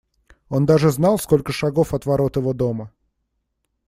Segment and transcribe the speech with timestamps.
[0.49, 2.89] Он даже знал, сколько шагов от ворот его дома.